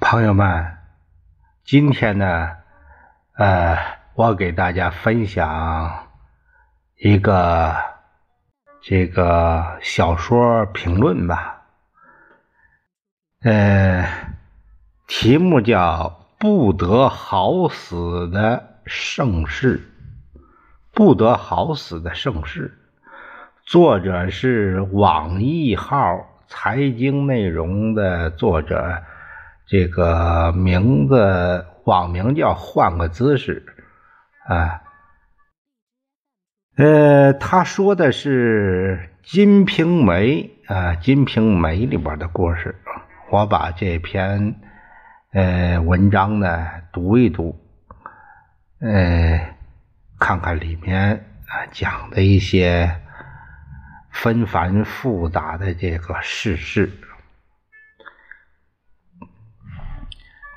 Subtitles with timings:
[0.00, 0.76] 朋友们，
[1.62, 2.56] 今天呢，
[3.34, 3.78] 呃，
[4.14, 6.08] 我给大家分享
[6.96, 7.76] 一个
[8.82, 11.62] 这个小说评论吧，
[13.42, 14.04] 呃，
[15.06, 16.08] 题目叫
[16.40, 19.78] 《不得好死的盛世》，
[20.90, 22.78] 不得好死的盛世，
[23.66, 29.02] 作者是网易号财经内容的作者。
[29.66, 33.66] 这个名字网名叫换个姿势，
[34.48, 34.80] 啊，
[36.78, 42.74] 呃，他说的是《金瓶梅》啊，《金瓶梅》里边的故事。
[43.30, 44.54] 我把这篇
[45.32, 47.56] 呃文章呢读一读，
[48.80, 49.54] 呃，
[50.18, 53.00] 看看里面啊讲的一些
[54.10, 56.88] 纷繁复杂的这个世事。《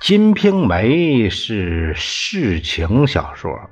[0.00, 0.88] 金瓶梅》
[1.30, 3.68] 是世情小说，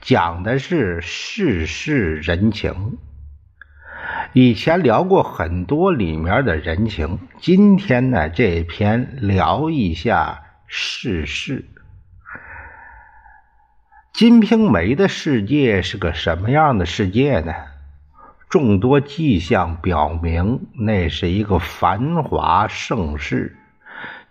[0.00, 2.98] 讲的是世事人情。
[4.34, 11.64] 以前聊过很多里面的人情，今天呢这篇聊一下世事。
[14.18, 17.54] 《金瓶梅》的世界是个什么样的世界呢？
[18.50, 23.56] 众多迹象表明，那是一个繁华盛世。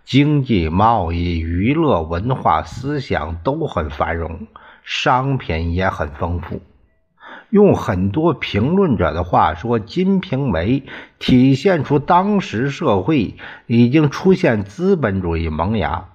[0.04, 4.46] 经济、贸易、娱乐、文化、思想都很繁荣，
[4.84, 6.62] 商品也很丰富。
[7.50, 10.80] 用很多评论者的话说，《金瓶梅》
[11.18, 16.08] 体现出当时社会已经出现资本主义萌芽。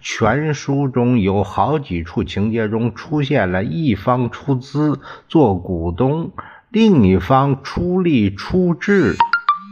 [0.00, 6.32] 全书中有好几处情节中出现了一方出资做股东，
[6.70, 9.16] 另一方出力出智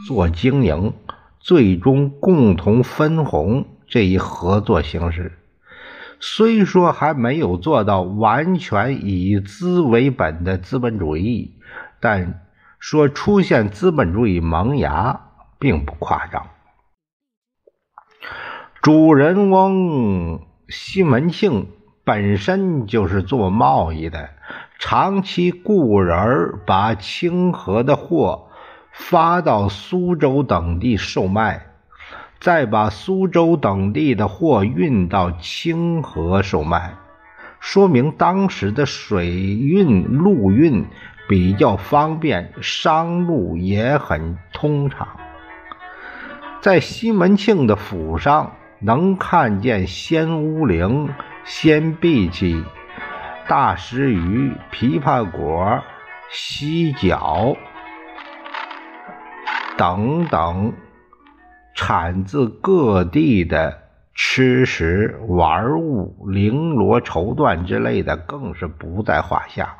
[0.07, 0.93] 做经营。
[1.39, 5.37] 最终共同分红这一合作形式，
[6.25, 11.59] 虽说还没有做到完全以资为本的资本主义，
[11.99, 12.45] 但
[12.79, 15.19] 说出现资本主义萌芽
[15.59, 16.47] 并不夸张。
[18.81, 21.67] 主人翁西门庆
[22.05, 24.29] 本身就是做贸易的，
[24.79, 28.47] 长期雇人把清河的货。
[28.95, 31.72] 发到苏州等地售卖，
[32.43, 36.93] 再把苏州等地的货运到清河售卖，
[37.61, 40.85] 说明当时的水运、陆运
[41.29, 45.07] 比较方便，商路也很通畅。
[46.59, 51.07] 在西门庆的府上，能看见鲜乌灵、
[51.45, 52.61] 鲜荸荠、
[53.47, 55.81] 大石鱼、枇杷果、
[56.29, 57.55] 犀角。
[59.77, 60.73] 等等，
[61.75, 63.79] 产自各地的
[64.13, 69.75] 吃食、玩物、绫罗绸缎之类的，更是不在话下。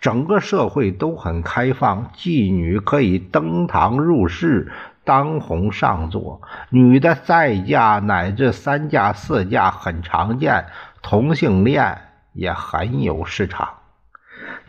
[0.00, 4.72] 整个社会都很开放，妓女可以登堂入室、
[5.04, 10.66] 当红上座，女的再嫁乃至三嫁四嫁很常见，
[11.02, 11.98] 同性恋
[12.32, 13.68] 也很有市场。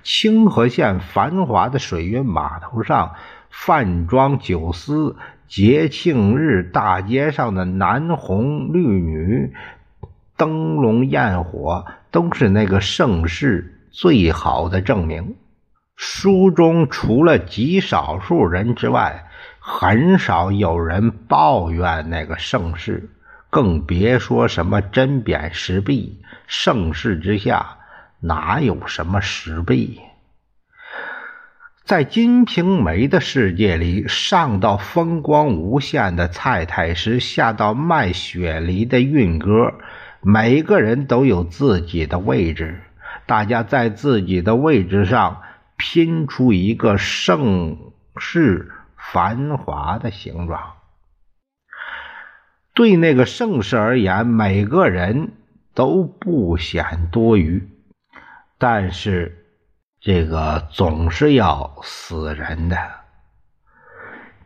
[0.03, 3.15] 清河县繁华的水运码头上。
[3.53, 5.17] 饭庄酒肆、
[5.51, 9.51] 节庆日大街上的男红绿女、
[10.37, 15.35] 灯笼焰火，都是那个盛世最好的证明。
[15.97, 19.25] 书中除了极少数人之外，
[19.59, 23.09] 很少有人抱怨那个盛世，
[23.49, 26.21] 更别说什么针砭时弊。
[26.47, 27.75] 盛世之下，
[28.21, 29.99] 哪有什么时弊？
[31.91, 39.73] 在《金瓶梅》的世界里，上到风光无限的蔡太师，下到卖雪梨的运哥，
[40.21, 42.79] 每个人都有自己的位置。
[43.25, 45.41] 大家在自己的位置上
[45.75, 47.77] 拼出一个盛
[48.15, 50.61] 世繁华的形状。
[52.73, 55.33] 对那个盛世而言，每个人
[55.73, 57.67] 都不显多余，
[58.57, 59.39] 但是。
[60.03, 62.75] 这个总是要死人的，《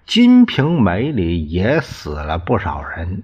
[0.05, 3.23] 金瓶梅》里也死了不少人。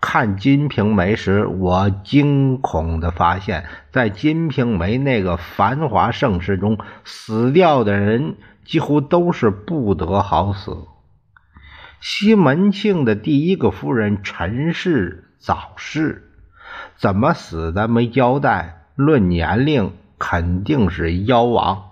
[0.00, 10.86] 看《金瓶梅》时，我惊恐的发现，在《金瓶梅》那个繁华盛世中，死掉的人几乎都是不得好死。
[12.00, 16.30] 西门庆的第一个夫人陈氏早逝，
[16.96, 18.76] 怎么死的没交代。
[18.94, 21.84] 论年龄，肯定是妖王。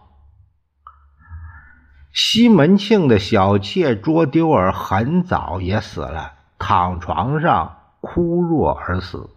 [2.13, 9.29] 西门庆的小妾卓丢儿很早也死了，躺床上枯弱而死。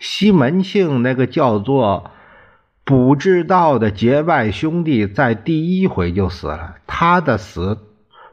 [0.00, 2.10] 西门庆那个叫做
[2.82, 6.76] 卜志道的结拜兄弟，在第一回就死了。
[6.86, 7.78] 他的死，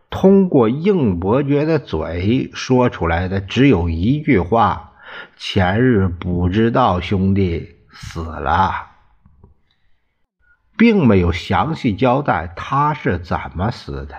[0.09, 4.93] 通过应伯爵的嘴说出来的，只有一句话：
[5.37, 8.92] 前日卜志道兄弟死了，
[10.77, 14.15] 并没有详细交代他是怎么死的。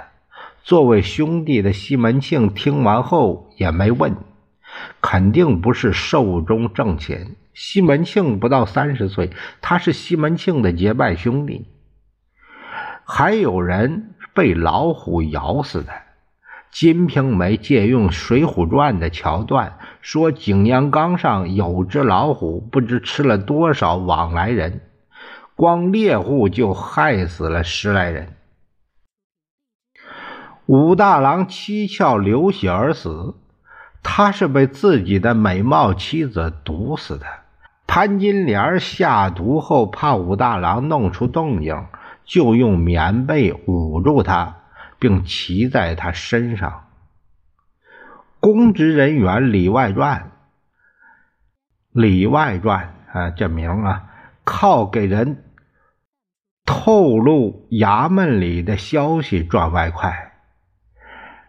[0.62, 4.16] 作为兄弟的西门庆听完后也没问。
[5.00, 7.36] 肯定不是寿终正寝。
[7.52, 9.30] 西门庆不到三十岁，
[9.60, 11.68] 他是西门庆的结拜兄弟。
[13.04, 15.92] 还有人被老虎咬死的。
[16.72, 24.80] 金瓶梅借用《水浒传》的桥段，说景阳冈上有只老虎，不知吃了多少往来人，
[25.56, 28.34] 光猎户就害死了十来人。
[30.66, 33.34] 武大郎七窍流血而死。
[34.06, 37.24] 他是被自己的美貌妻子毒死的。
[37.86, 41.86] 潘金莲下毒后，怕武大郎弄出动静，
[42.26, 44.56] 就用棉被捂住他，
[44.98, 46.84] 并骑在他身上。
[48.40, 50.30] 公职人员《里外传》，
[52.02, 54.04] 《里外传》啊，这名啊，
[54.44, 55.44] 靠给人
[56.66, 60.32] 透露衙门里的消息赚外快。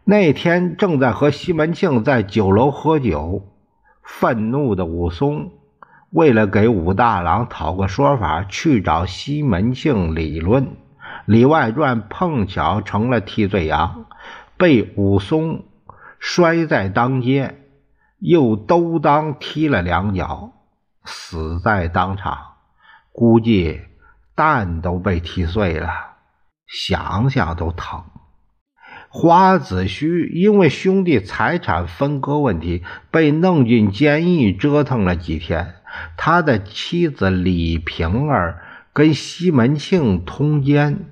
[0.04, 3.54] 那天正在和西门庆在酒楼喝酒，
[4.04, 5.52] 愤怒的武松
[6.12, 10.78] 为了给武大郎讨个说法，去找西门庆理论。
[11.26, 14.06] 里外传碰巧成了替罪羊，
[14.58, 15.64] 被武松
[16.20, 17.56] 摔在当街，
[18.20, 20.52] 又兜裆踢了两脚，
[21.04, 22.55] 死在当场。
[23.18, 23.80] 估计
[24.36, 25.90] 蛋都被踢碎了，
[26.68, 28.04] 想想都疼。
[29.08, 35.76] 花子虚因为兄弟财产分割问题被弄进监狱，折腾了几天。
[36.18, 41.06] 他的妻子李瓶儿跟西门庆通奸，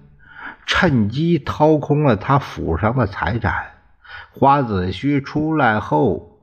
[0.65, 3.67] 趁机掏空了他府上的财产。
[4.33, 6.41] 花子虚出来后，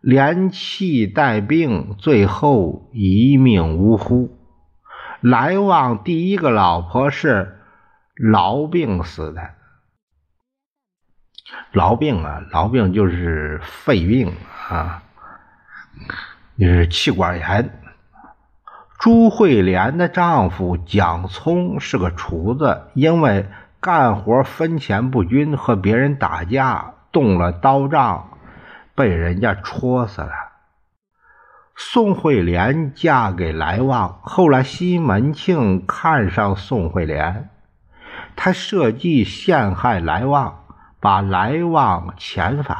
[0.00, 4.39] 连气带病，最后一命呜呼。
[5.20, 7.60] 来旺第一个老婆是
[8.16, 9.50] 痨病死的。
[11.72, 14.34] 痨病啊，痨病就是肺病
[14.68, 15.02] 啊，
[16.58, 17.80] 就是气管炎。
[18.98, 23.46] 朱慧莲的丈夫蒋聪是个厨子，因为
[23.80, 28.38] 干活分钱不均，和别人打架动了刀杖，
[28.94, 30.30] 被人家戳死了。
[31.82, 37.48] 宋慧莲嫁给来旺，后来西门庆看上宋慧莲，
[38.36, 40.58] 他设计陷害来旺。
[41.00, 42.76] 把来旺遣返，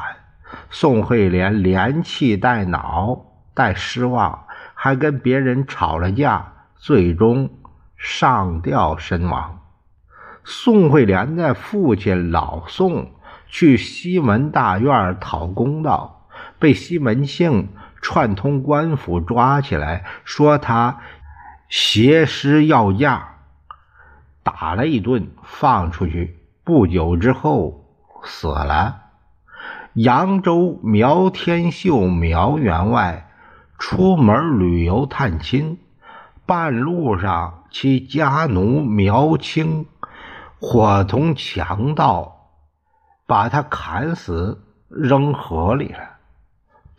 [0.69, 3.25] 宋惠莲连气带恼
[3.55, 4.45] 带失望，
[4.75, 7.49] 还跟别人吵了架，最终
[7.97, 9.61] 上吊身亡。
[10.43, 13.09] 宋惠莲的父亲老宋
[13.47, 16.27] 去西门大院讨公道，
[16.59, 17.69] 被西门庆
[18.01, 20.99] 串通官府抓起来，说他
[21.69, 23.35] 挟尸要价，
[24.43, 26.39] 打了一顿，放出去。
[26.63, 27.77] 不久之后。
[28.23, 29.01] 死了。
[29.93, 33.31] 扬州苗天秀苗员外
[33.79, 35.79] 出门旅游探亲，
[36.45, 39.87] 半路上其家奴苗青
[40.59, 42.51] 伙同强盗
[43.25, 46.10] 把他砍死，扔河里了。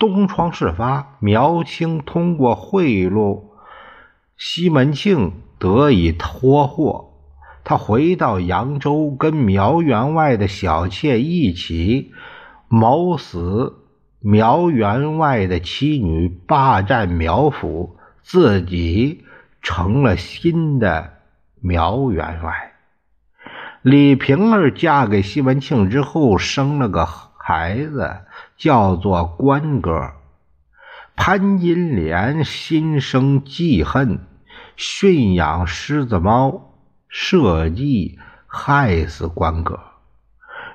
[0.03, 3.45] 东窗事发，苗青通过贿赂
[4.37, 7.13] 西门庆得以脱祸。
[7.63, 12.11] 他回到扬州，跟苗员外的小妾一起
[12.67, 13.77] 谋死
[14.19, 19.25] 苗员外的妻女，霸占苗府，自己
[19.63, 21.13] 成了新的
[21.61, 22.73] 苗员外。
[23.83, 28.17] 李瓶儿嫁给西门庆之后，生了个孩子，
[28.57, 30.13] 叫做关哥。
[31.15, 34.21] 潘金莲心生嫉恨，
[34.77, 36.69] 驯养狮子猫。
[37.15, 39.79] 设计害死关哥，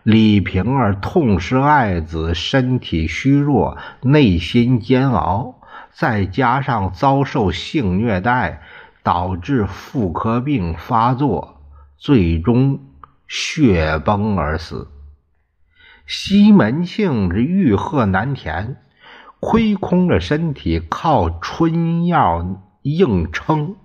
[0.04, 5.56] 李瓶儿痛失爱子，身体虚弱，内心煎熬，
[5.92, 8.62] 再加上遭受性虐待，
[9.02, 11.60] 导致妇科病发作，
[11.98, 12.82] 最终
[13.28, 14.88] 血崩而死。
[16.08, 18.78] 西门庆是欲壑难填，
[19.42, 23.76] 亏空了身体，靠春药硬撑。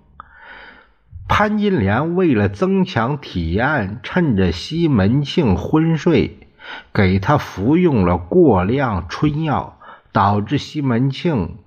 [1.27, 6.47] 潘金莲为了增强体验，趁着西门庆昏睡，
[6.93, 9.77] 给他服用了过量春药，
[10.13, 11.57] 导致西门庆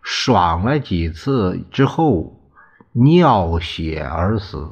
[0.00, 2.40] 爽了几次之后
[2.92, 4.70] 尿血而死。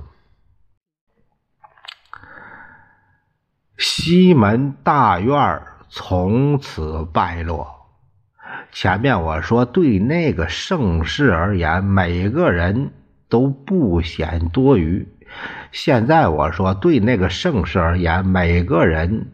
[3.78, 7.66] 西门大院从此败落。
[8.72, 12.92] 前面我说，对那个盛世而言，每个人。
[13.28, 15.08] 都不显多余。
[15.72, 19.32] 现在我说，对那个盛世而言，每个人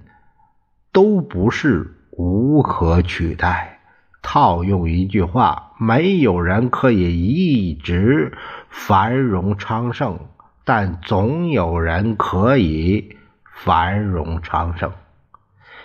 [0.93, 3.81] 都不是无可取代。
[4.23, 8.33] 套用一句话，没有人可以一直
[8.71, 10.19] 繁荣昌盛，
[10.65, 13.15] 但总有人可以
[13.53, 14.93] 繁荣昌盛。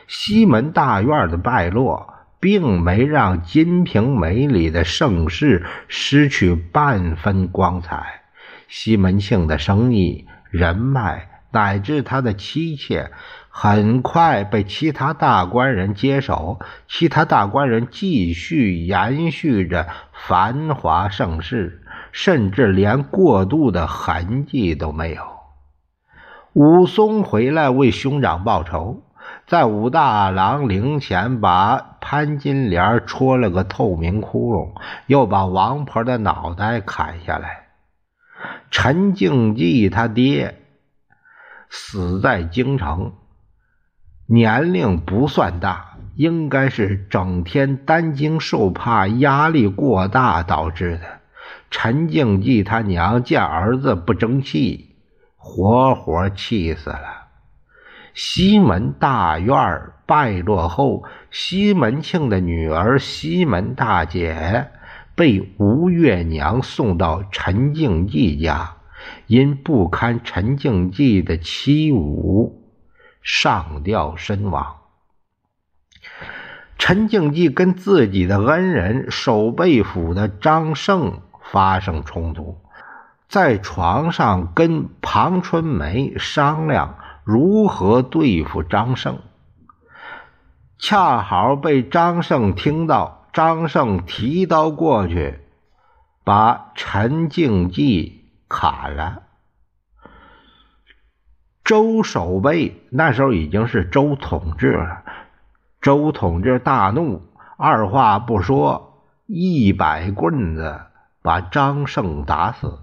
[0.07, 2.13] 西门大院的败落。
[2.39, 8.21] 并没让《金瓶梅》里的盛世失去半分光彩。
[8.67, 13.09] 西门庆的生意、人脉乃至他的妻妾，
[13.49, 16.59] 很快被其他大官人接手。
[16.87, 21.81] 其他大官人继续延续着繁华盛世，
[22.11, 25.36] 甚至连过渡的痕迹都没有。
[26.57, 29.03] 武松回来为兄长报仇。
[29.45, 34.71] 在武大郎灵前，把潘金莲戳了个透明窟窿，
[35.05, 37.67] 又把王婆的脑袋砍下来。
[38.71, 40.55] 陈静济他爹
[41.69, 43.13] 死在京城，
[44.25, 51.01] 年龄不算大，应该是整天担惊受怕、压力过大导致的。
[51.69, 54.86] 陈静济他娘见儿子不争气，
[55.47, 57.27] 活活气死了。
[58.13, 64.71] 西门大院败落后，西门庆的女儿西门大姐
[65.15, 68.75] 被吴月娘送到陈静济家，
[69.27, 72.53] 因不堪陈静济的欺侮，
[73.21, 74.77] 上吊身亡。
[76.77, 82.57] 陈静济跟自己的恩人守备府的张胜发生冲突，
[83.27, 86.95] 在床上跟庞春梅商量。
[87.23, 89.19] 如何对付张胜？
[90.79, 95.41] 恰好被张胜听到，张胜提刀过去，
[96.23, 99.23] 把陈静济砍了。
[101.65, 105.03] 周守备那时候已经是周统治了，
[105.81, 107.23] 周统治大怒，
[107.57, 110.79] 二话不说，一百棍子
[111.21, 112.79] 把张胜打死。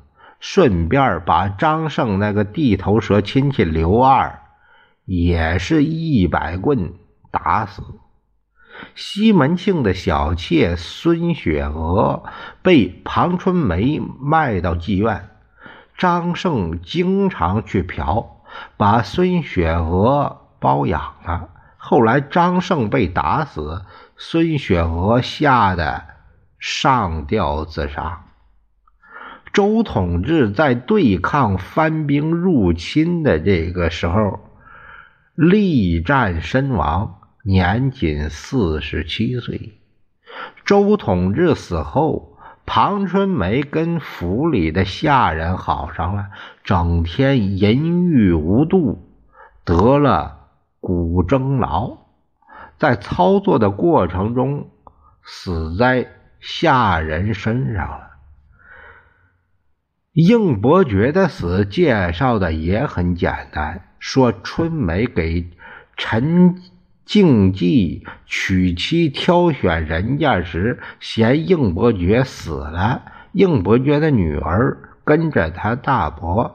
[0.46, 4.40] 顺便把张胜那个地头蛇亲戚刘二，
[5.06, 6.92] 也是一百棍
[7.30, 7.82] 打死。
[8.94, 12.24] 西门庆的小妾孙雪娥
[12.60, 15.30] 被庞春梅卖到妓院，
[15.96, 18.42] 张胜经常去嫖，
[18.76, 21.48] 把孙雪娥包养了。
[21.78, 23.82] 后来张胜被打死，
[24.18, 26.04] 孙雪娥吓得
[26.58, 28.23] 上吊自杀。
[29.54, 34.40] 周统治在对抗番兵入侵的这个时候，
[35.36, 39.78] 力战身亡，年仅四十七岁。
[40.64, 46.30] 周统治死后，庞春梅跟府里的下人好上了，
[46.64, 49.06] 整天淫欲无度，
[49.64, 50.48] 得了
[50.80, 51.98] 骨蒸痨，
[52.76, 54.68] 在操作的过程中
[55.22, 56.08] 死在
[56.40, 58.13] 下人身上了。
[60.14, 65.50] 应伯爵的死介绍的也很简单，说春梅给
[65.96, 66.62] 陈
[67.04, 73.02] 静济娶妻挑选人家时，嫌应伯爵死了，
[73.32, 76.54] 应伯爵的女儿跟着他大伯，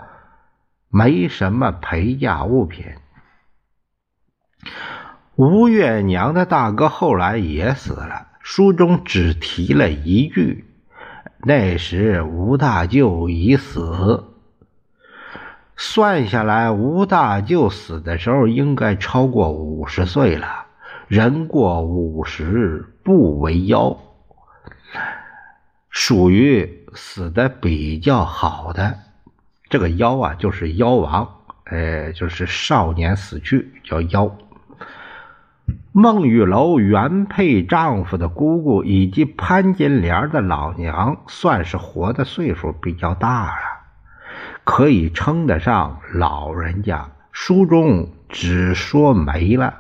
[0.87, 2.85] 没什么陪嫁物品。
[5.35, 10.63] 吴月娘的大哥后来也死了，书中只提了一句。
[11.41, 14.25] 那时吴大舅已死，
[15.77, 20.65] 算下来，吴大舅死的时候应该超过五十岁了。
[21.07, 23.97] 人过五十不为妖，
[25.89, 28.99] 属于死的比较好的。
[29.69, 31.27] 这个妖啊，就是妖王，
[31.63, 34.37] 哎，就是少年死去，叫妖。
[36.01, 43.51] 孟玉楼原配丈夫的姑姑，以及潘金莲的老娘，算是活的岁数比较大了，
[44.63, 47.09] 可以称得上老人家。
[47.33, 49.73] 书中只说没了，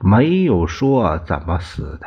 [0.00, 2.06] 没有说怎么死的。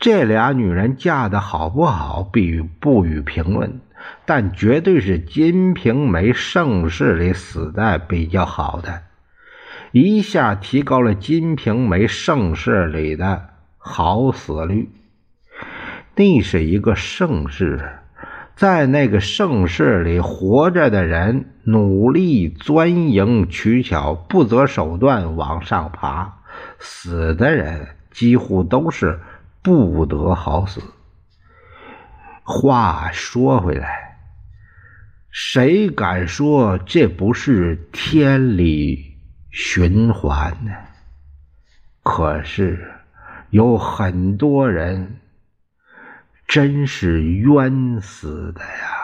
[0.00, 3.80] 这俩女人嫁的好不好，必不予评论，
[4.26, 9.02] 但绝对是金瓶梅盛世里死的比较好的，
[9.92, 14.90] 一下提高了金瓶梅盛世里的好死率。
[16.14, 17.98] 那是一个盛世，
[18.56, 26.42] 在那个盛世里活着的人，努力钻营取巧，不择手段往上爬；
[26.78, 29.20] 死的人几乎都是。
[29.60, 30.80] 不得好死。
[32.42, 34.18] 话说回来，
[35.30, 39.07] 谁敢说这不是天理
[39.60, 40.70] 循环呢？
[42.04, 42.92] 可是
[43.50, 45.16] 有很多人
[46.46, 48.97] 真是冤死的呀。